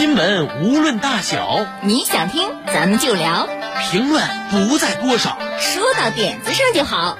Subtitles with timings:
[0.00, 3.46] 新闻无论大小，你想听咱们就聊，
[3.90, 7.18] 评论不在多少，说到点子上就好。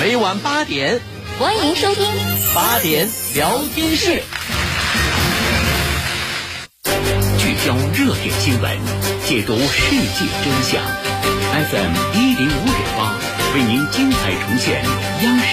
[0.00, 1.00] 每晚八点，
[1.40, 2.06] 欢迎收听
[2.54, 4.22] 八点聊天室。
[7.36, 8.78] 聚焦热点新闻，
[9.26, 10.80] 解读世界真相。
[11.50, 13.12] FM 一零五点八，
[13.56, 14.84] 为您精彩呈现
[15.24, 15.49] 央视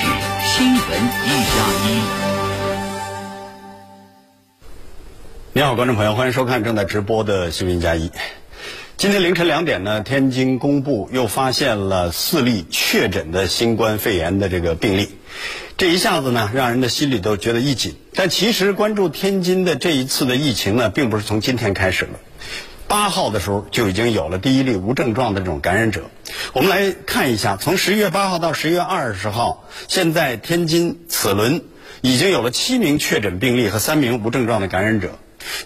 [5.57, 8.11] 你好，观众朋友，欢迎收看正在直播的新闻加一。
[8.95, 15.09] 今天凌晨两点呢，天津公布又发现了四例确诊的新冠肺炎的这个病例，
[15.75, 17.95] 这一下子呢，让人的心里都觉得一紧。
[18.13, 22.19] 但其实关注天津的这一次的疫情呢，并不是从今天开始了，
[22.87, 26.03] 八号的时候就已经有了第一例无症状的这种感染者。
[26.53, 31.63] 我们来看一下，从十一月八号到十一月二十号，现在天津此轮
[32.01, 35.17] 已经有了七名确诊病例和三名无症状的感染者。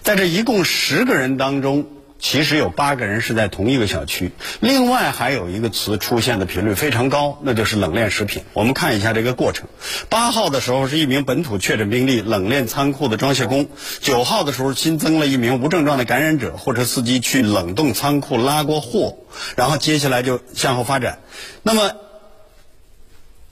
[0.02, 1.86] 在这一共十个人当中，
[2.18, 4.30] 其实有八个人是在同一个小区。
[4.60, 8.44] 另外还有一个词出现的频率非常高，那就是冷链食品。
[8.52, 9.68] 我们看一下这个过程：
[10.08, 13.64] 八号的时候是一名本土确诊病例，冷链仓库的装卸工；
[14.00, 19.16] 九号的时候新增了一名无症状的感染者，货车司机去冷冻仓库拉过货，
[19.56, 21.18] 然后接下来就向后发展。
[21.62, 21.92] 那么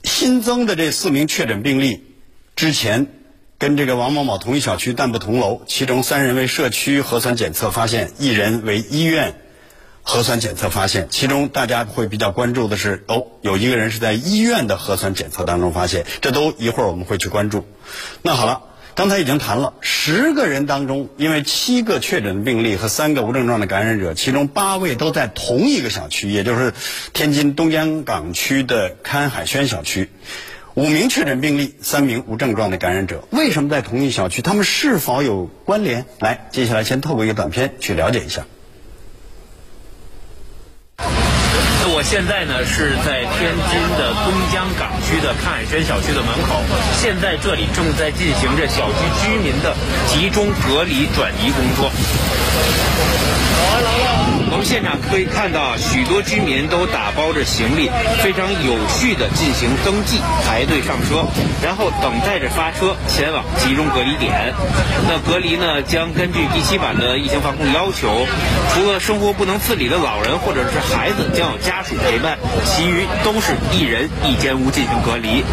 [0.03, 2.03] 新增的这四名确诊病例
[2.55, 3.07] 之前。
[3.61, 9.35] 跟这个王某某同一小区但不同楼，其中三人为社区核酸检测发现，一人为医院
[10.01, 11.09] 核酸检测发现。
[11.11, 17.67] 其中大家会比较关注的是，哦，有一个人是在医院的核酸检测当中发现，这都一会儿我们会去关注。
[18.23, 18.63] 那好了，
[18.95, 26.73] 刚才已经谈了，十个人当中，因为七个确诊的病例和三个无症状的感染者，其中八位都在同一个小区，也就是
[27.13, 30.09] 天津东江港区的看海轩小区。
[30.75, 34.41] 五名确诊病例，三名无症状的感染者，为什么在同一小区？
[34.41, 36.05] 他们是否有关联？
[36.19, 38.45] 来，接下来先透过一个短片去了解一下。
[40.97, 46.61] 那我现在呢是在天津的东江港区的康海轩小区的门口，
[47.01, 49.75] 现在这里正在进行着小区居民的
[50.07, 51.91] 集中隔离转移工作。
[54.71, 57.91] 现场可以看到，许多居民都打包着行李，
[58.23, 61.27] 非常有序地进行登记、排队上车，
[61.61, 64.53] 然后等待着发车前往集中隔离点。
[65.09, 68.25] 那隔离呢，将根据第七版的疫情防控要求，
[68.73, 75.43] 除了生活不能自理的老人或者是孩子将有家属陪伴，其余都是一人一间屋进行隔离。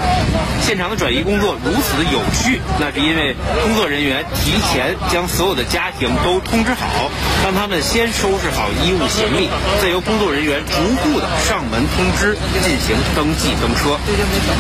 [0.63, 7.11] 现场的转移工作如此的有序，那是因为工作人员提前将所有的家庭都通知好，
[7.43, 9.49] 让他们先收拾好衣物行李，
[9.81, 13.99] 再由工作人员逐步的上门通知进行登记登车。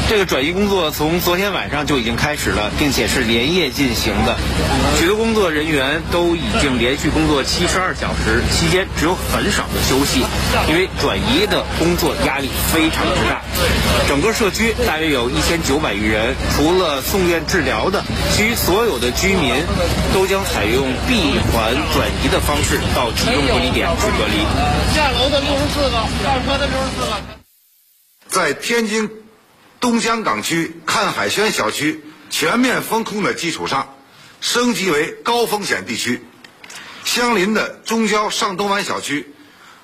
[0.08, 4.36] 这个转移工作从昨天晚上就已经开始了，并且是连夜进行的。
[4.98, 10.24] 许多工作人员都已经连续工作七十二小时，期间只有很少的休息，
[10.68, 13.42] 因为转移的工作压力非常之大。
[14.08, 19.54] 整个社区大约有一千九百余人，除了送院治疗的，其余所有的居民
[20.14, 24.37] 都将采用闭环转移的方式到集中隔离点去隔离。
[24.94, 25.90] 下楼的六十四个，
[26.22, 27.16] 上车的六十四个。
[28.28, 29.10] 在天津
[29.80, 33.94] 东香港区看海轩小区全面封控的基础上，
[34.40, 36.22] 升级为高风险地区。
[37.04, 39.32] 相邻的中交上东湾小区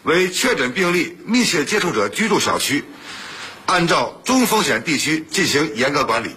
[0.03, 2.85] 为确诊病例密切接触者居住小区，
[3.67, 6.37] 按照中风险地区进行严格管理。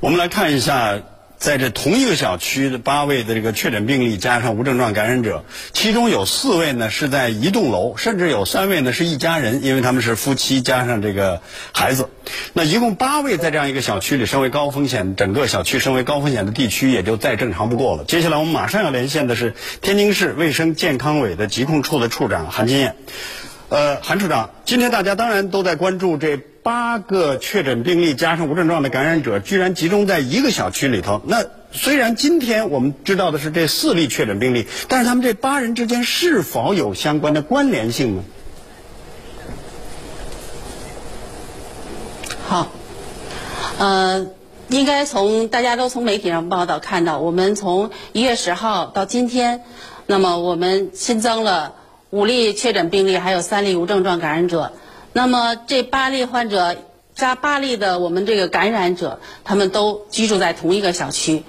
[0.00, 1.02] 我们来看一下。
[1.44, 5.44] 在这同一个小区的八位的这个确诊病例加上无症状感染者，
[5.74, 11.42] 其中有四位呢是在一栋楼，甚至有三位呢是一家人，因为他们是夫妻加上这个
[11.74, 12.08] 孩子。
[12.54, 18.04] 那一共八位在这样一个小区里，身为高风险，整个小区身为高风险的地区，也就再正常不过了。
[18.04, 19.52] 接下来我们马上要连线的是
[19.82, 22.96] 天津市卫生健康委的疾控处的处长韩金燕。
[23.68, 26.38] 呃，韩处长，今天大家当然都在关注这。
[26.64, 31.20] 八个确诊病例加上无症状的感染者，居然集中在一个小区里头。
[31.26, 38.24] 那虽然今天我们知道的是这四例确诊病例，但是他们这八人之间是否有相关的关联性呢？
[42.46, 42.68] 好，
[43.76, 44.28] 呃，
[44.68, 49.62] 应该从大家都从媒体上报道看到，我们从一月十号到今天，
[50.06, 51.74] 那么我们新增了
[52.14, 54.70] 五例确诊病例，还有三例无症状感染者。
[55.12, 56.76] 那么这八例患者
[57.16, 61.42] 加八例的我们这个感染者，他们都居住在同一个小区，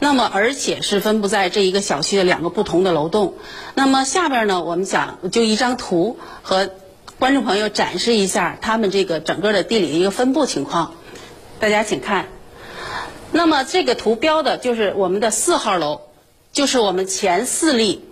[0.00, 3.34] 那么而且是分布在这一个小区的两个不同的楼栋。
[3.74, 6.70] 那么下边呢，我们想就一张图和
[7.18, 10.94] 观众朋友展示一下他们这个整个的地理的一个分布情况。
[11.60, 12.28] 大家请看。
[13.32, 16.00] 那么这个图标的就是我们的四号楼，
[16.54, 18.02] 就是我们前四例，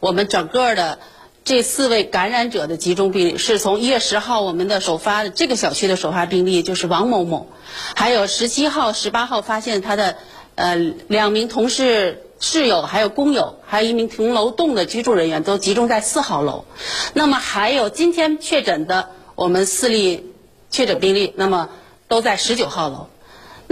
[0.00, 0.98] 我们整个的
[1.44, 7.48] 这四位感染者的集中病例，是从一月十号我们的首发的这个小区的首发病例就是王某某，
[7.96, 10.16] 还有十七号、十八号发现他的
[10.54, 10.76] 呃
[11.08, 16.64] 两名同事室友，还有工友，还有一名同楼栋的居住人员都集中在四号楼。
[17.12, 20.32] 那么还有今天确诊的我们四例
[20.70, 21.70] 确诊病例，那么
[22.06, 23.08] 都在十九号楼。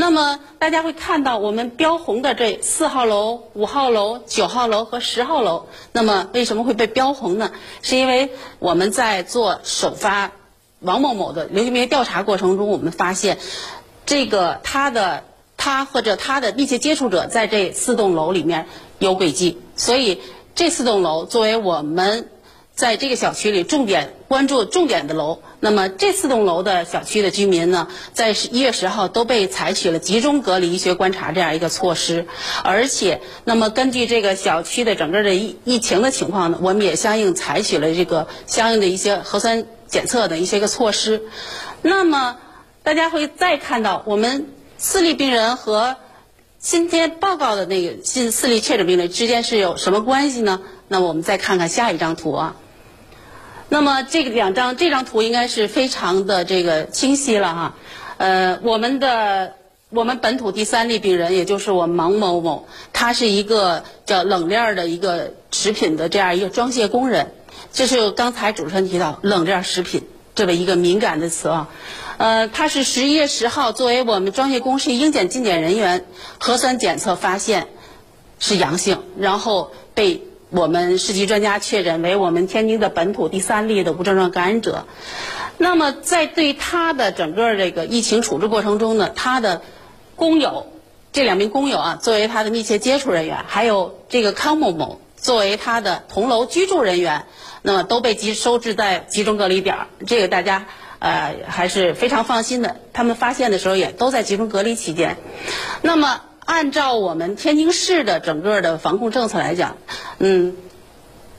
[0.01, 7.53] 那么大家会看到，我们标红的这四号楼、五号楼、九号楼和十号楼，那么为什么会被标红呢？
[7.83, 8.31] 是因为
[8.61, 10.33] 我们在做首发
[10.79, 13.37] 王某某的流行病调查过程中，我们发现，
[14.07, 15.25] 这个他的
[15.59, 18.69] 他或者他的密切接触者在这四栋楼里面
[18.99, 20.23] 有轨迹，所以
[20.55, 22.31] 这四栋楼作为我们。
[22.81, 32.27] 在这个小区里重点关注重点的楼，那么这四栋楼的小区的居民呢，在一月十号都被采取了集中隔离医学观察这样一个措施，
[32.65, 41.21] 而且，那么根据这个小区的整个的疫疫情的情况呢，我们也相应采取了这个相应的一些核酸检测的一些个措施。
[41.83, 42.39] 那么
[42.83, 44.47] 大家会再看到，我们
[44.79, 45.97] 四例病人和
[46.59, 50.63] 今天报告的那个新四例确诊病例之间是有什么关系呢？
[50.89, 52.57] 那我们再看看下一张图啊。
[53.73, 57.75] 那么这个两张这张图应该是非常的这个清晰了哈，
[58.17, 59.55] 呃，我们的
[59.91, 67.33] 我们本土第三例病人，也就是我王某某，他是一个叫冷链的一个食品的这样一个装卸工人，
[67.73, 70.03] 这是刚才主持人提到冷链食品
[70.35, 71.69] 这么一个敏感的词啊，
[72.19, 76.05] 呃，他是十一月十号作为我们装卸工是应检进检人员，
[76.41, 77.69] 核酸检测发现
[78.41, 80.25] 是阳性，然后被。
[80.51, 84.85] 我们市级专家确诊为我们天津的本土第三例的无症状感染者。
[85.59, 89.63] 那么，在对他的整个这个疫情处置过程中呢，他的
[90.17, 90.67] 工友
[91.13, 97.27] 这两名工友啊，作为他的密切接触人员，还有这个康某某作为他的同楼居住人员，
[97.63, 99.87] 那么都被集收治在集中隔离点儿。
[100.05, 100.67] 这个大家
[100.99, 102.77] 呃还是非常放心的。
[102.93, 105.17] 他们发现的时候也都在集中隔离期间。
[105.83, 106.23] 那么。
[106.45, 109.77] 按照我们天津市的整个的防控政策来讲，
[110.19, 110.57] 嗯，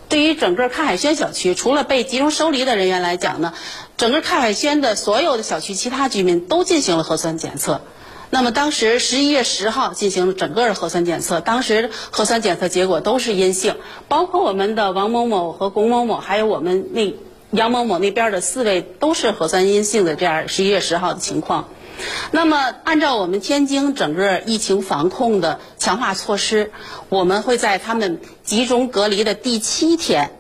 [0.08, 3.54] 对于整个看海轩小区，除了被集中收离的人员来讲呢，
[3.98, 7.82] 整个看海轩的所有的小区其他居民都进行了核酸检测。
[8.30, 13.76] 那么当时十一月十号进行了整个的核酸检测，当时核酸检测结果都是阴性，
[14.08, 17.14] 包括我们的王某某和龚某某，还有我们那
[17.52, 21.68] 杨某某那边的四位都是核酸阴性的这样十一月十号的情况。
[22.32, 26.72] 那么，按照我们天津整个疫情防控的强化措施，
[27.10, 30.32] 我们会在他们集中隔离的第七天，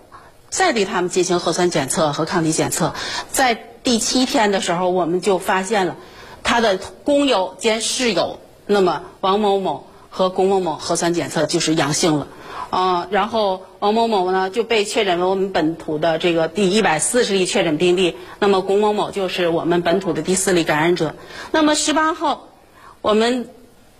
[0.49, 2.93] 再对他们进行核酸检测和抗体检测。
[3.31, 5.95] 在第七天的时候，我们就发现了
[6.43, 12.27] 他的工友兼室友，那么王某某和龚某某核酸检测就是阳性了。
[12.71, 21.13] 啊，然后王某某呢就被确诊为我们本土的这个第一百四十例确诊病例，那么龚某某就是我们本土的第四例感染者。
[21.51, 22.47] 那么十八号，
[23.01, 23.49] 我们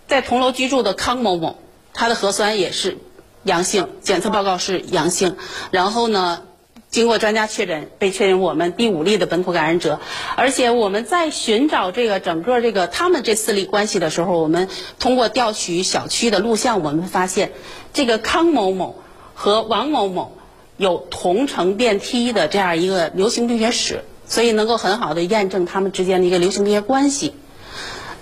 [0.08, 1.60] 在同楼居住的康某某，
[1.94, 2.98] 他的核酸也是
[3.44, 5.36] 阳性，检测报告是阳性。
[5.70, 6.42] 然后呢？
[6.92, 10.02] 经过专家确诊，被确认我们第五例的本土感染者，
[10.36, 14.68] 而且我们在寻找这个整个这个他们这四例关系的时候，我们
[15.00, 17.54] 通过调取小区的录像，我们发现
[17.94, 19.02] 这个康某某
[19.34, 20.36] 和王某某
[20.76, 27.34] 有同乘电梯的这样一个流行病学史，所以能够很好的验证他们之间的一个流行病学关系。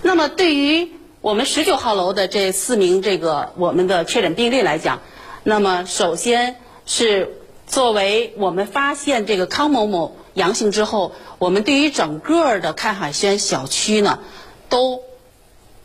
[0.02, 5.00] 那么对于我们十九号楼的这四名这个我们的确诊病例来讲，
[5.42, 6.54] 那么首先
[6.86, 7.34] 是。
[7.70, 14.18] 作为我们发现这个康某某阳性之后，我们对于整个的看海轩小区呢，
[14.68, 15.02] 都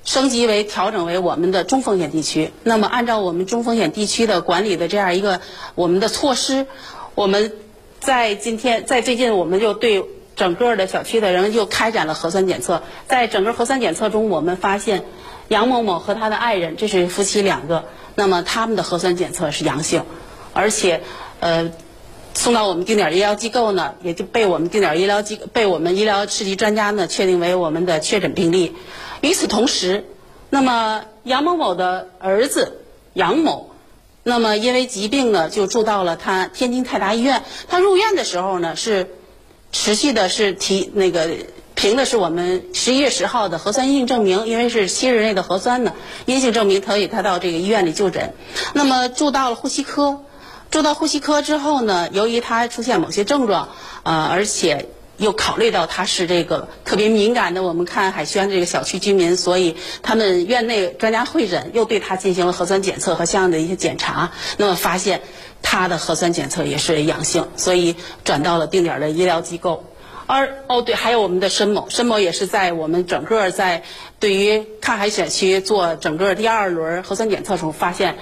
[0.03, 2.51] 升级为调整为我们的中风险地区。
[2.63, 5.41] 那么，按照我们中风险地区的管理的这样一个
[5.75, 6.65] 我们的措施，
[7.13, 7.53] 我们
[7.99, 10.03] 在今天在最近，我们就对
[10.35, 12.81] 整个的小区的人就开展了核酸检测。
[13.07, 15.05] 在整个核酸检测中，我们发现
[15.49, 20.03] 杨某某和他的爱人，这是夫妻两个，那么他们的核酸检测是阳性，
[20.53, 21.03] 而且。
[21.39, 21.71] 呃，
[22.33, 28.75] 送到我们定点医疗机构呢，也就被我们定点医疗机被我们医疗市级专家呢确定为我们的确诊病例。
[29.21, 30.05] 与此同时，
[30.49, 32.81] 那么杨某某的儿子
[33.13, 33.71] 杨某，
[34.23, 37.43] 那么因为疾病呢，就住到了他天津泰达医院。
[37.67, 39.07] 他入院的时候呢，是
[39.71, 41.29] 持续的是提那个
[41.75, 45.93] 凭的是我们十一月十号的核酸阴性证明，因为是七日内的核酸呢，
[46.25, 48.33] 阴性证明可以他到这个医院里就诊。
[48.73, 50.21] 那么住到了呼吸科，
[50.75, 53.69] 住到呼吸科之后呢，由于他出现某些症状，
[54.03, 54.89] 呃，而且。
[55.17, 65.21] 又考虑到他是这个特别敏感的，我们看海轩这个小区居民，所以他们院内专家会诊又对他进行了核酸检测和相应的一些检查，那么发现
[65.61, 69.85] 他的核酸检测也是阳性，所以转到了定点的医疗机构。
[70.27, 73.83] 而哦对，还有我们的申某，申某也是在我们整个在
[74.19, 78.17] 对于看海选区做整个第二轮核酸检测时候发现。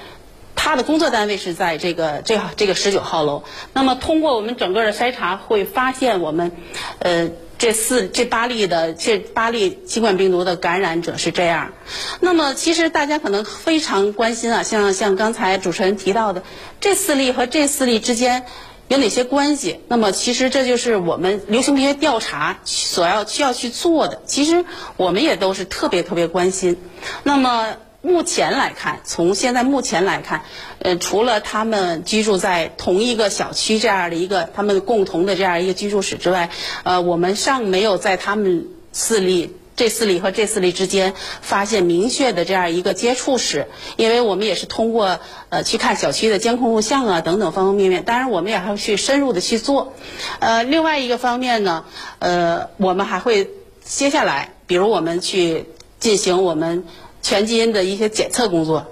[0.55, 3.43] 他的工作单位是在这个这这个十九号楼。
[3.73, 6.51] 那么通过我们整个的筛查，会发现我们，
[6.99, 11.73] 呃，这四这八例的这八例新冠病毒的感染者是这样。
[12.19, 16.43] 那么其实大家可能非常关心啊，像像刚才主持人提到的，
[16.79, 18.45] 这四例和这四例之间
[18.87, 19.79] 有哪些关系？
[19.87, 24.21] 那么其实这就是我们流行病学调查所要需要去做的。
[24.25, 24.65] 其实
[24.97, 26.77] 我们也都是特别特别关心。
[27.23, 27.75] 那么。
[28.05, 30.43] 目前来看，从现在目前来看，
[30.79, 36.49] 呃，除了他们居住在同一个小区这样的一个他们共同的这样一个居住史之外，
[36.83, 49.93] 呃，我们尚没有在他们四例这四例和这四例之间发现明确的这样一个接触史，因为我们也是通过呃去看小区的监控录像啊等等方方面面，当然我们也还要去深入的去做。
[50.39, 51.85] 呃，另外一个方面呢，
[52.19, 53.49] 呃，我们还会
[53.81, 55.67] 接下来，比如我们去
[56.01, 56.83] 进行我们。
[57.23, 58.85] 全基因的一些检测工作，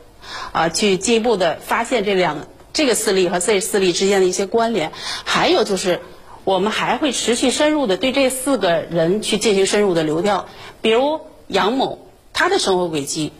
[0.54, 4.94] 啊，去进一步的发现这两这个四例和这四例之间的一些关联。
[5.26, 6.00] 还有就是，
[6.46, 10.48] 我们还会持续深入的对这四个人去进行深入的流调。
[10.82, 12.00] 比如杨某，
[12.32, 13.34] 他的生活轨迹，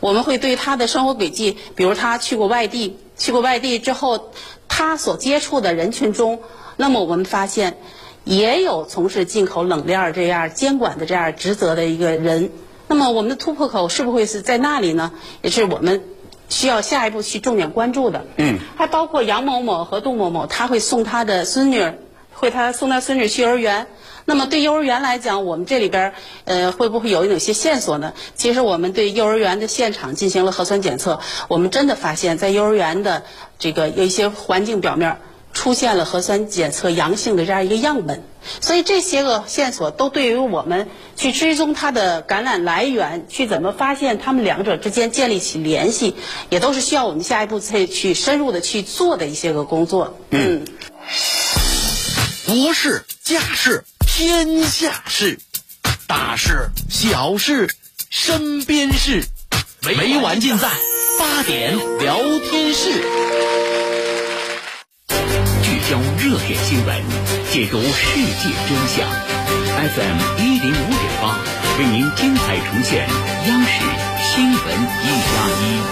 [0.00, 4.32] 我们会对他的生活轨迹，比如他去过外地，去过外地之后，
[4.68, 6.40] 他所接触的人群中，
[6.78, 7.76] 那么我们发现
[8.24, 12.50] 也有从事进口冷链这样监管的这样职责的一个人。
[13.00, 15.12] 那么我们的突破口是不会是在那里呢？
[15.40, 16.02] 也是我们
[16.50, 18.26] 需要下一步去重点关注的。
[18.36, 21.94] 嗯，还包括杨某某和杜某某，他会送他的孙女，
[22.34, 23.86] 会他送他孙女去幼儿园。
[24.26, 26.12] 那么对幼儿园来讲，我们这里边
[26.44, 28.12] 呃会不会有哪些线索呢？
[28.34, 33.22] 其实我们对幼儿园的现场进行了核酸检测，我们真的发现，在幼儿园的
[33.58, 35.16] 这个有一些环境表面。
[35.52, 38.22] 出现了核酸检测阳性的这样一个样本，
[38.60, 46.14] 所以这些个线索都对于我们去追踪它的感染来源，去怎么发现他们两者之间建立起联系，
[46.48, 50.16] 也都是需要我们下一步再去深入的去做的一些个工作。
[50.30, 50.64] 嗯，
[52.46, 55.38] 国事家事天下事，
[56.06, 57.68] 大事小事
[58.08, 59.24] 身边事，
[59.82, 60.68] 每晚尽在
[61.18, 62.16] 八点聊
[62.50, 63.39] 天室。
[65.90, 67.02] 将热点新闻
[67.50, 69.04] 解读世界真相
[69.74, 71.36] ，FM 一零五点八
[71.80, 73.08] 为您精彩重现
[73.48, 73.82] 央视
[74.22, 74.60] 新闻
[75.02, 75.82] 一加一。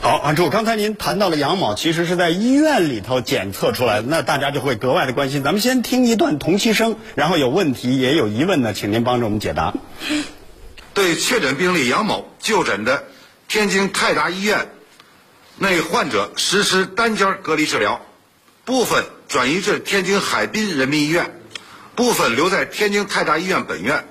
[0.00, 5.44] 好，安主，刚才您谈到了杨某，其实是在医院里头检测出来的，那大家就会格外的关心。
[5.44, 9.74] 咱们先听一段同期声，然后有问题也有疑问呢，请您帮着我们解答。
[10.92, 13.04] 对确诊病例杨某就诊的
[13.46, 14.66] 天津泰达医院。
[15.60, 18.00] 内患者实施单间隔离治疗，
[18.64, 21.40] 部分转移至天津海滨人民医院，
[21.96, 24.06] 部分留在天津泰达医院本院。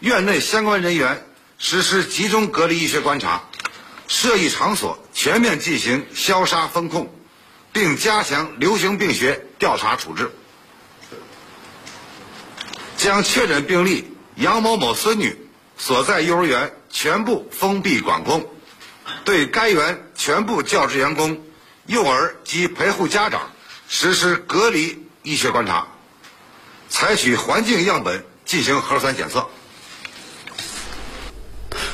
[0.00, 1.26] 院内相关人员
[1.58, 3.44] 实施集中隔离医学观察，
[4.06, 7.10] 涉疫场所全面进行消杀封控，
[7.72, 10.30] 并加强流行病学调查处置。
[12.98, 18.46] 将确诊病例杨某某孙女所在幼儿园全部封闭管控。
[19.26, 21.38] 对该园全部教职员工、
[21.86, 23.50] 幼儿及陪护家长
[23.88, 25.88] 实施隔离医学观察，
[26.88, 29.48] 采取环境样本进行核酸检测。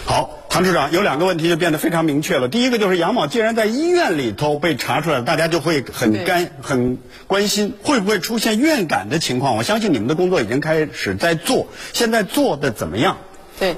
[0.04, 2.48] 好，唐处长有两个问题就变得非常明确了。
[2.48, 9.56] 第一个就是杨某既然在医院里头被查出来了，大家就会很干很关心会不会出现院感的情况。
[9.56, 13.16] 我相信你们的工作已经开始在做，现在做的怎么样？
[13.58, 13.76] 对，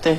[0.00, 0.18] 对，对。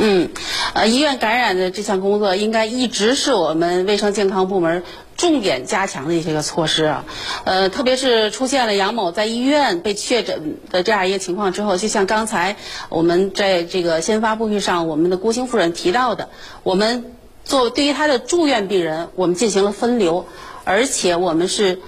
[0.00, 0.30] 嗯，
[0.74, 4.84] 呃，医院感染的这项工作应该一直是我们卫生健康部门
[5.16, 7.04] 重点加强的一些个措施啊。
[7.42, 12.54] 呃，特别是出现了杨某在医院被确诊的这样一个情况之后，就像刚才
[12.90, 16.28] 我们在这个新闻发布会上，我们的郭兴夫人提到的，
[16.62, 20.26] 我们做对于他的住院病人，我们进行了分流，
[20.62, 21.80] 而且我们是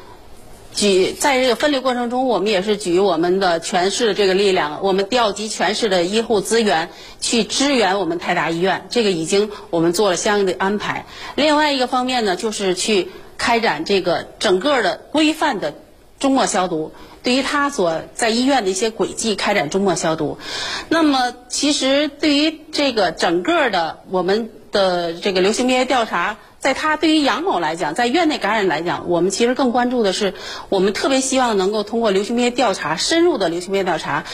[0.75, 11.07] 举在这个分流过程中，我们也是举我们的全市的这个力量，我们调集全市的医护资源去支援我们泰达医院，这个已经我们做了相应的安排。
[11.35, 15.75] 另外一个方面呢，就是去开展这个整个的规范的
[16.19, 20.39] 终末消毒，对于他所在医院的一些轨迹开展终末消毒。
[20.89, 26.39] 那么，其实对于这个整个的我们的这个流行病学调查。
[26.61, 30.35] 在他对于杨某来讲，在院内感染来讲，我们其实更关注的是，
[30.69, 34.25] 我们特别希望能够通过流行病调查，深入的流行病调查，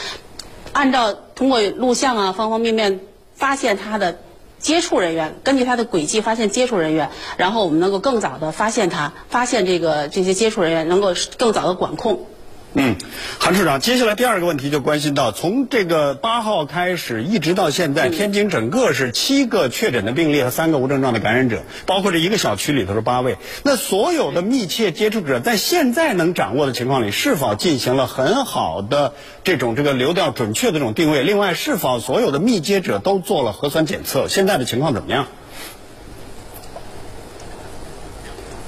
[0.73, 2.99] 按照通过录像啊方方面面
[3.33, 4.19] 发现他的
[4.59, 12.27] 接触人员，根据他的轨迹发现接触人员，然后我们能够更早的发现他，发现这个这些接触人员，能够更早的管控。
[12.73, 12.95] 嗯，
[13.39, 23.37] 韩处长，接下来第二个问题就关心到，从这个八号开始一直到现在，天津整个是七个确诊的病例和三个无症状的感染者，包括这一个小区里头是八位。
[23.63, 31.23] 那所有的密切接触者在现在能掌握的情况里，是否进行了很好的这种这个流调准确的这种定位？
[31.23, 34.27] 另外，是否所有的密接者都做了核酸检测？
[34.27, 35.25] 现在的情况怎么样？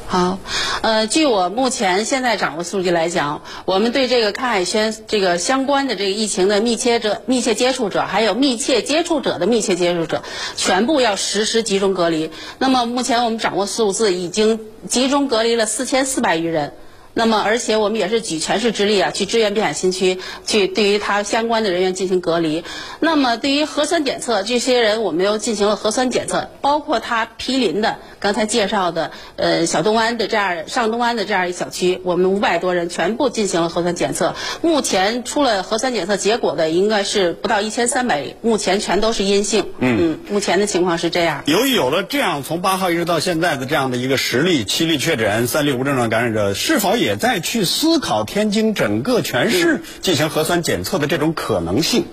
[0.07, 0.39] 好，
[0.81, 10.23] 呃，据我目前现在掌握数据来讲，我们对这个康海轩这个相关的这个疫情的密切者、密切接触者，还有密切接触者的密切接触者，
[10.55, 12.31] 全部要实施集中隔离。
[12.59, 16.71] 那么目前我们掌握数字，已经集中隔离了四千四百余人。
[17.13, 22.63] 那么，而且我们也是举全市之力啊，去支援滨海新区，去对于他相关的人员进行隔离。
[22.99, 34.35] 那么，对于核酸检测，这些人我们又进行了核酸检测，包括他毗邻的刚才介绍的呃小东安的这样上东安的这样一小区，我们五百多人全部进行了核酸检测。
[34.61, 39.65] 目前出了核酸检测结果的应该是不到一千三百，目前全都是阴性。
[39.79, 41.43] 嗯，目前的情况是这样。
[41.47, 52.05] 由于有了这样从八号一直到现在的这样的一个十例、七例确诊、三例无症状感染者，是否也在去思考天津整个全市进行核酸检测的这种可能性。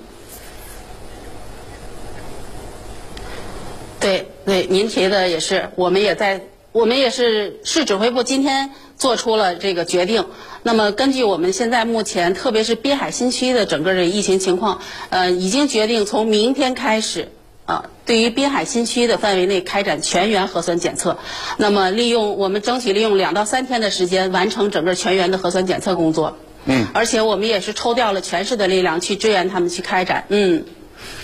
[4.01, 10.27] 对对，您提的也是，我们也在，我们也是市指挥部今天做出了这个决定。
[10.63, 14.81] 那么根据我们现在目前，特别是滨海新区的整个的疫情情况，
[15.11, 17.29] 呃，已经决定从明天开始。
[17.67, 21.19] 啊，对于滨海新区的范围内开展全员核酸检测，
[21.59, 26.39] 那么利用我们争取利用两到三天的时间完成整个全员的核酸检测工作。
[26.65, 30.25] 嗯，而且我们也是抽调了全市的力量去支援他们去开展。
[30.29, 30.65] 嗯。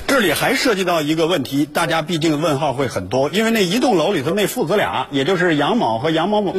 [0.06, 6.54] 这里还涉及到一个问题，大家毕竟问号会很多，因为那一栋楼里头那父子俩，也就是杨某和杨某某，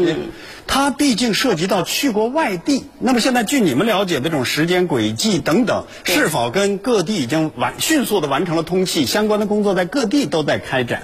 [0.66, 2.86] 他毕竟涉及到去过外地。
[3.00, 9.06] 那么现在据你们了解的这种时间轨迹等等，是否跟各地已经完迅速的完成了通气？
[9.06, 11.04] 相关的工作在各地都在开展。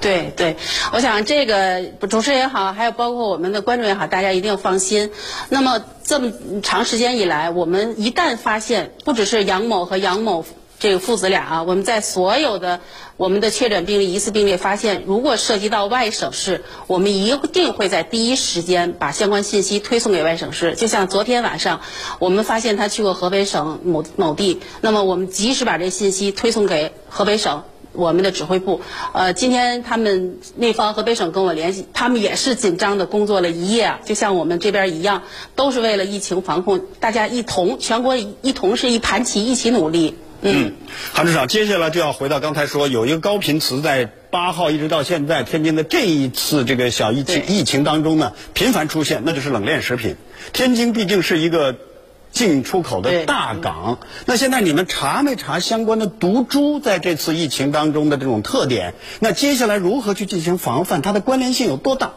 [0.00, 0.56] 对对，
[0.92, 5.10] 我想这个主持人也好，还有包括我们的观众也好，大家一定要放心。
[5.48, 6.32] 那么这么
[6.62, 10.44] 长时间以来，我们一旦发现，不只是杨某和杨某
[10.78, 12.78] 这个父子俩啊，我们在所有的
[13.16, 20.76] 我们的确诊病例、疑似病例发现，如果涉及到外省市，我们一定会在第一时间把相关信息推送给外省市。
[20.76, 21.80] 就像昨天晚上，
[22.20, 27.64] 我们发现他去过河北省某某地，那么我们及时把这信息推送给河北省。
[27.92, 28.80] 我们的指挥部，
[29.12, 35.22] 呃，今天他们那方河北省跟我联系，他们也是紧张的工作了一夜啊，就像我们这边一样，
[35.56, 40.14] 都是为了疫情防控，大家一同全国一同是一盘棋，一起努力。
[40.42, 40.74] 嗯，
[41.12, 50.16] 韩处长，接下来就要回到刚才说有一个高频词，在八号一直到现在，天津的这一次这个小疫情疫情当中呢，频繁出现，那就是冷链食品。
[50.52, 51.74] 天津毕竟是一个。
[52.30, 58.94] 进出口的大港，那现在你们查没查相关的毒株在这次疫情当中的这种特点？
[59.18, 61.02] 那接下来如何去进行防范？
[61.02, 62.12] 它的关联性有多大？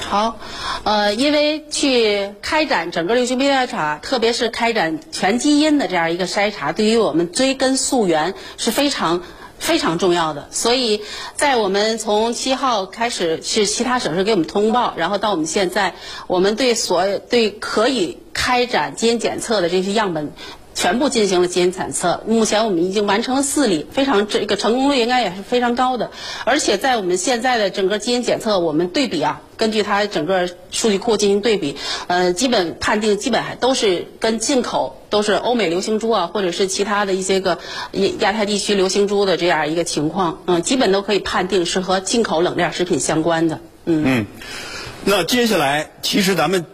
[0.00, 0.38] 好，
[0.84, 9.22] 呃，因为去开展整个流行病调查，特别是开展全基因的这样一个筛查，对于我们追根溯源是非常。
[9.60, 11.02] 非常重要的，所以
[11.36, 15.94] 在我们从七号开始是其他省市给我们通报，然后到我们现在，
[16.26, 20.32] 我们对所对可以开展基因检测的这些样本。
[20.80, 26.10] 全部进行了基因检测，目前我们已经完成了四例，非常这个成功率应该也是非常高的。
[26.46, 37.58] 而且在我们现在的整个基因检测，我们对比啊，根据它整个数据库进行对比，呃，基本判定基本还都是跟进口都是欧美流行株啊，或者是其他的一些个
[37.92, 43.60] 亚亚太地区流行株的这样一个情况，嗯，基本都可以判定是和进口冷链食品相关的。
[43.84, 44.26] 嗯嗯，
[45.04, 46.64] 那接下来其实咱们。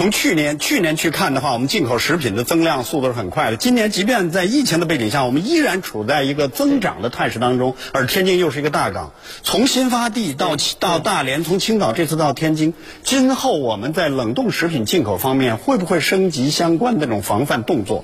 [0.00, 3.58] 从去年去年去看的话，我们进口食品的增量速度是很快的。
[3.58, 7.76] 今年即便在疫情的背景下，我们依然处在一个增长的态势当中。
[7.92, 12.72] 而天津又是一个大港，从新发地到到大连，从青岛这次到天津，
[13.04, 18.02] 今后我们在冷冻食品进口方面会不会升级相关的这种防范动作？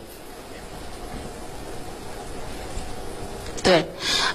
[3.63, 3.87] 对，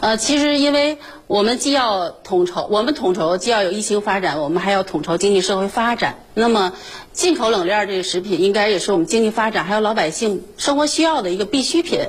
[0.02, 0.97] 呃，其实因为
[1.28, 6.15] 我们既要统筹，我们统筹既要有疫情发展，我们还要统筹经济社会发展。
[6.34, 6.74] 那么，
[7.13, 12.00] 进口冷链这个食品应该也是我们经济发展还有老百姓生活需要的一个必需品。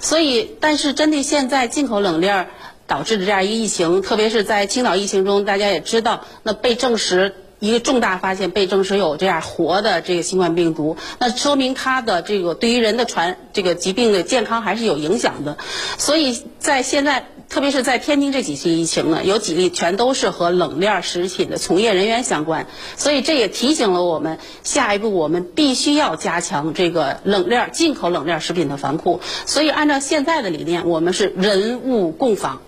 [0.00, 2.48] 所以，但是针对现在进口冷链
[2.86, 7.34] 导致的这样一个疫情，特别是在青岛疫情中，大家也知道，那被证实。
[7.60, 15.58] 一个重大发现被证实有这样活的这个新冠病毒，那说明它的这个对于人的传这个疾病的健康还是有影响的。
[15.98, 22.66] 所以在现在，特别是在天津这几起疫情呢，有几例全都是和冷链食品的从业人员相关。
[22.96, 29.20] 所以这也提醒了我们，下一步我们必须要加强这个冷链进口冷链食品的防控。
[29.46, 32.60] 所以按照现在的理念，我们是人物共防，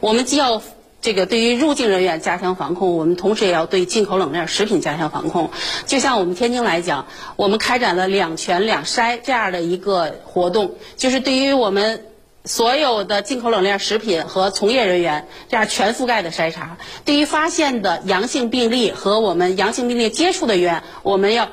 [0.00, 0.62] 我们既要。
[1.00, 5.50] 这个对于入境人员加强防控，我们同时也要对进口冷链食品加强防控。
[5.84, 12.06] 就像我们天津来讲，我们开展了两全两筛这样的一个活动，就是对于我们
[12.44, 16.76] 所有的进口冷链食品和从业人员这样全覆盖的筛查。
[17.04, 21.48] 对于发现的阳性病例和我们阳性病例接触的人员，我们要。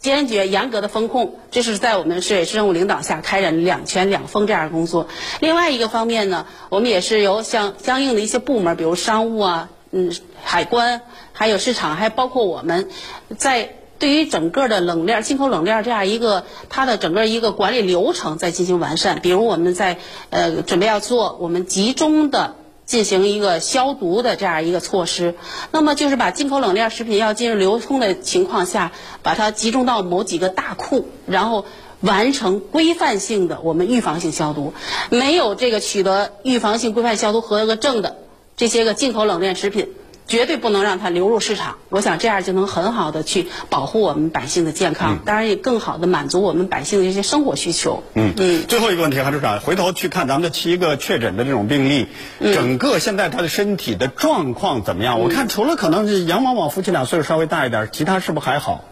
[0.00, 5.08] 坚决严格的风控，这是在我们市委市政府领导下开展两全两封这样的工作。
[5.40, 10.10] 另外一个方面呢，我们也是由相相应的一些部门，比如商务啊、嗯、
[10.42, 11.02] 海关，
[11.34, 12.88] 还有市场，还包括我们，
[13.36, 19.20] 在对于整个的冷链、进口冷链这样一个它的整个一个管理流程在进行完善。
[19.20, 19.98] 比如我们在
[20.30, 22.56] 呃准备要做我们集中的。
[22.90, 25.36] 进行一个消毒的这样一个措施，
[25.70, 28.90] 那么就是把进口冷链食品要进入流通的情况下，
[29.22, 31.64] 把它集中到某几个大库，然后
[32.00, 34.74] 完成规范性的我们预防性消毒。
[35.08, 38.16] 没有这个取得预防性规范消毒合格证的
[38.56, 39.90] 这些个进口冷链食品。
[40.30, 48.04] 绝对不能让它流入市场，我想这样就能很好的去保护我们百姓的健康，当然也更好的满足我们百姓的一些生活需求。
[48.14, 48.64] 嗯嗯。
[48.68, 52.06] 最后一个问题，韩处长，回头去看咱们的七个确诊的这种病例，
[52.38, 55.18] 整个现在他的身体的状况怎么样？
[55.18, 58.84] 我看除了可能是杨某某夫妻俩岁数稍微大一点，其他是不是还好？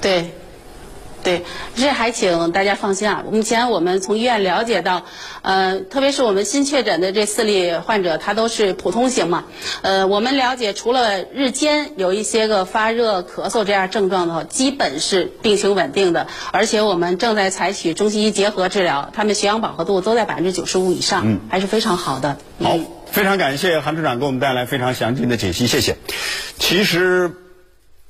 [0.00, 0.32] 对。
[1.24, 1.42] 对，
[1.74, 3.24] 这还请大家放心啊。
[3.28, 5.06] 目前我们从医院了解到，
[5.40, 9.44] 呃，特别是我们新确诊的这四例患者，他都是普通型嘛。
[9.80, 16.26] 呃，我们了解，除了日间有一些个发热、咳嗽这样症状的话，基本是病情稳定的。
[16.52, 22.36] 而且我们正在采取中西医结合治疗，他们血氧饱和度都在百分之九十五以上，嗯，还是非常好的。
[22.62, 22.76] 好，
[23.10, 25.96] 非常感谢韩处长给我们带来非常详尽的解析，谢谢。
[26.58, 27.32] 其实，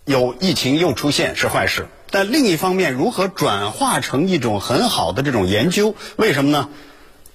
[0.05, 1.87] 有疫情又出现是坏事。
[2.15, 5.97] 但另一方面，如何转化成一种很好的这种研究？
[6.15, 6.69] 为什么呢？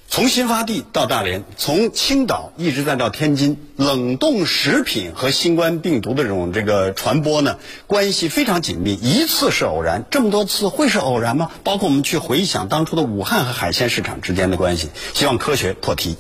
[0.07, 8.93] 从新发地到大连，从青岛一直再到天津，冷冻食品和新冠病毒的这种这个传播呢，关系非常紧密。
[8.93, 11.51] 一次是偶然，这么多次会是偶然吗？
[11.65, 16.15] 包括我们去回想当初的武汉和海鲜市场之间的关系，希望科学破题。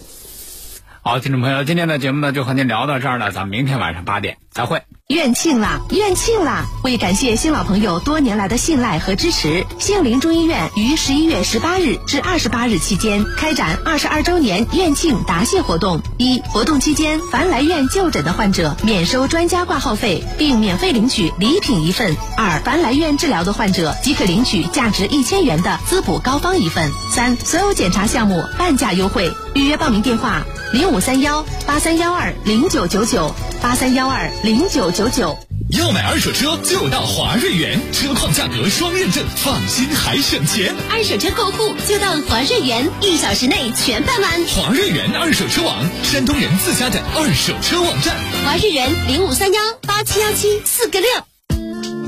[1.01, 4.81] 好，听众朋友，今天的节目呢就和您聊到这儿了，咱们明天晚上八点再会。
[5.09, 6.67] 院庆啦，院庆啦！
[6.83, 15.99] 为感谢新老朋友多年来的信赖和支持，杏林中医院于十一月十八日至二十八日期间开展二十二周年院庆答谢活动。
[16.19, 26.87] 一、活动期间，凡来院就诊的患者免收专家挂号费，并免费领取礼品一份；二、凡来院治疗的患者即可领取价值一千元的滋补膏方一份。
[27.11, 30.43] 三、所有检查项目半价优惠，预约报名电话。
[30.71, 40.75] 零五三幺八三幺二零九九九八三幺二零九九九，要买二手车就到华瑞源，车况价格双认证，放心还省钱。
[40.91, 44.29] 二手车过户就到华瑞源，一小时内全办完。
[44.47, 48.13] 华瑞源二手车网，山东人自家的二手车网站。
[48.43, 51.09] 华瑞源零五三幺八七幺七四个六。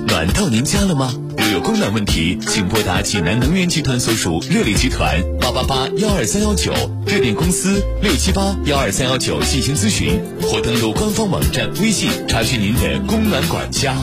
[0.05, 1.13] 暖到您家了吗？
[1.41, 6.71] 如有供暖问题，请拨打济南能源集团所属热力集团八八八幺二三幺九
[7.05, 13.97] 热电公司六七八幺二三幺九进行咨询，或登录官方网站微信查询您的供暖管家。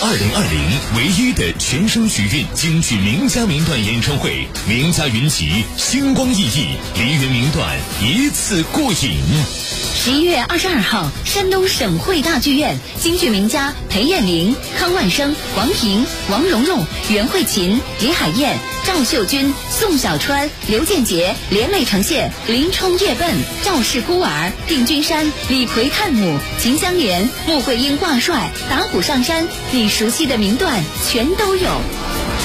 [0.00, 9.67] 二零二零唯一的全声曲韵京剧名家名段演唱会，名家云集，星光熠熠，梨园名段一次过瘾。
[10.00, 18.56] 十一月二十二号，山东省会大剧院，京剧名家裴艳玲、康万生、王平、王蓉蓉、袁慧琴、李海燕、
[18.86, 23.28] 赵秀君、宋小川、刘建杰联袂呈现《林冲夜奔》
[23.64, 24.30] 《赵氏孤儿》
[24.68, 26.26] 《定军山》《李逵探母》
[26.62, 30.80] 《秦香莲》《穆桂英挂帅》《打虎上山》，你熟悉的名段
[31.10, 31.80] 全都有。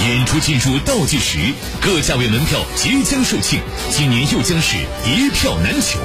[0.02, 1.38] 演出进入倒计时，
[1.80, 3.60] 各价位门票即将售罄，
[3.92, 6.00] 今年又将是一票难求。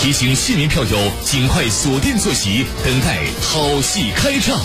[0.00, 4.56] 提醒市民票友尽快锁定坐席，等待好戏开唱。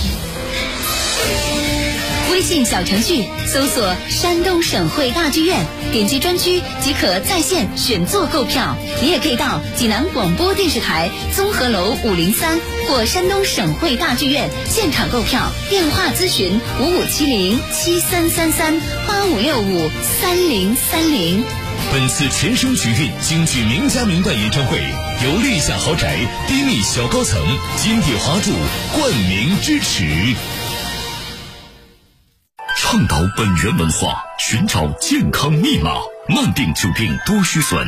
[2.32, 8.76] 微信小程序搜索“山东省会大剧院”，点击专区即可在线选座购票。
[9.02, 19.89] 你也可以到济南广播电视台综合楼五零三或山东省会大剧院现场购票，电话咨询五五七零七三三三八五六五
[20.22, 21.43] 三零三零。
[21.94, 24.80] 本次全省曲韵京剧名家名段演唱会
[25.24, 27.40] 由立夏豪宅、低密小高层、
[27.78, 28.52] 金地华筑
[28.98, 30.34] 冠名支持。
[32.76, 35.92] 倡导本源文化，寻找健康密码，
[36.28, 37.88] 慢病久病多虚损，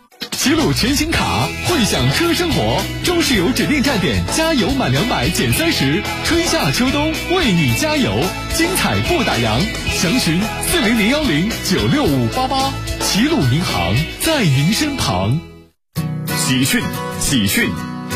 [0.29, 2.81] 齐鲁全新卡，会享车生活。
[3.03, 8.19] 中石油指定站点加油满两百减三十，春夏秋冬为你加油，
[8.55, 9.59] 精彩不打烊。
[9.89, 12.71] 详询四零零幺零九六五八八。
[13.01, 15.39] 齐鲁银行在您身旁。
[16.37, 16.81] 喜讯，
[17.19, 17.69] 喜讯！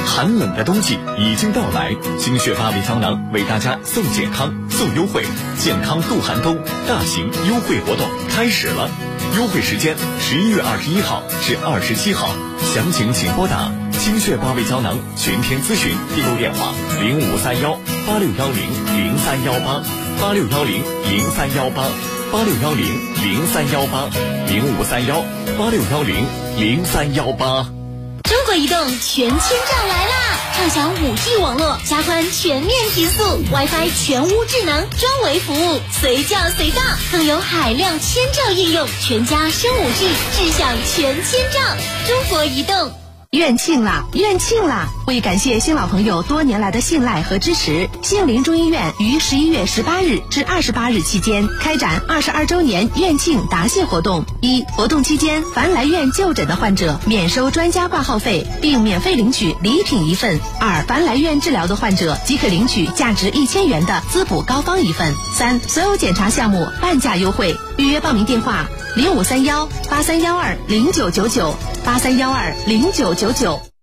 [0.05, 5.23] 寒冷的冬季已经到来，精血八味胶囊为大家送健康、送优惠，
[5.57, 8.89] 健康度寒冬大型优惠活动开始了。
[9.35, 12.29] 优惠时间十一月二十一号至二十七号，
[12.73, 18.63] 详情请拨打精血八味胶囊全天咨询订购电话零五三幺八六幺零
[18.95, 19.83] 零三幺八
[20.21, 21.83] 八六幺零零三幺八
[22.31, 22.87] 八六幺零
[23.23, 24.07] 零三幺八
[24.47, 25.21] 零五三幺
[25.59, 26.15] 八六幺零
[26.57, 27.84] 零三幺八。
[28.27, 30.39] 中国移动全千兆来啦！
[30.55, 41.59] 畅享五 G 网络，加宽全面提速，WiFi 全屋智能专为服务，随叫随到，更有海量千兆应用，全家升五 G，智享全千兆。
[42.07, 43.04] 中国移动。
[43.31, 44.87] 院庆啦，院庆啦！
[45.07, 54.23] 为感谢新老朋友多年来的信赖和支持，杏林中医院于十一月十八日至二十八日期间开展二十二周年院庆答谢活动。
[54.41, 67.57] 一、活动期间，凡来院就诊的患者免收专家挂号费，并免费领取礼品一份；二、凡来院治疗的患者即可领取价值一千元的滋补膏方一份；三、所有检查项目半价优惠。
[67.77, 73.74] 预约报名电话：零五三幺八三幺二零九九九八三幺二零九九九。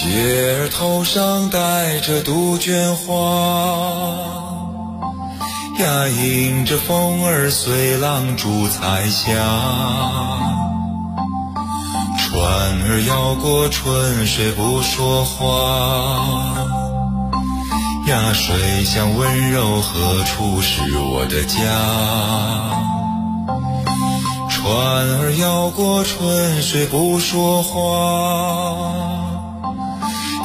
[0.00, 0.06] 雪
[0.60, 3.10] 儿头上戴着杜鹃花，
[5.80, 9.34] 呀，迎着风儿随浪逐彩霞。
[12.16, 12.40] 船
[12.84, 16.54] 儿摇过春水不说话，
[18.06, 21.58] 呀，水乡温柔何处是我的家？
[24.48, 24.64] 船
[25.18, 29.17] 儿摇过春水不说话。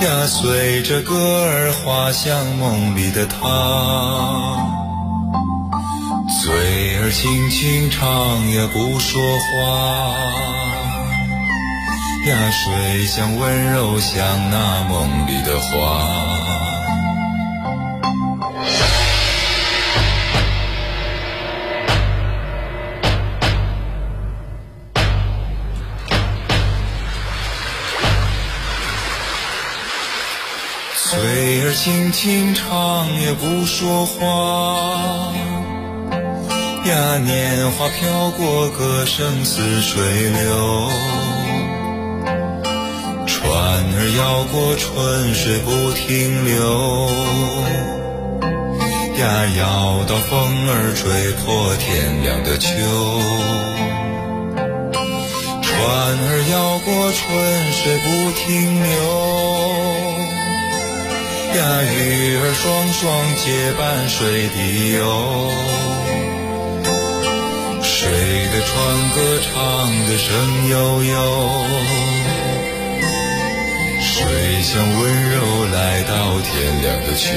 [0.04, 3.38] 呀，随着歌儿滑向梦里的他，
[6.44, 8.02] 嘴儿轻轻唱
[8.52, 9.54] 呀不说话。
[12.28, 16.73] 呀，水乡温柔像那梦里的花。
[31.74, 35.34] 轻轻唱也不说话，
[36.86, 40.90] 呀，年华飘过，歌声似水流。
[43.26, 47.10] 船儿摇过春水不停留，
[49.18, 52.70] 呀，摇到风儿吹破天亮的秋。
[55.62, 55.74] 船
[56.20, 57.20] 儿摇过春
[57.74, 58.92] 水不停留，
[61.56, 63.02] 呀，鱼儿双双
[63.36, 64.58] 结伴水底
[64.94, 65.02] 游。
[67.84, 68.10] 水
[68.52, 68.72] 的船
[69.16, 69.52] 歌唱
[70.08, 71.13] 得声悠悠？
[74.02, 75.36] 水乡温柔
[75.72, 76.12] 来到
[76.42, 77.30] 天亮的秋？